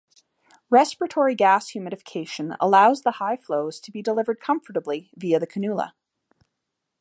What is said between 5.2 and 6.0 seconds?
the cannula.